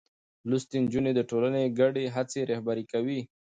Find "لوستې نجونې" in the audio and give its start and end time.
0.49-1.11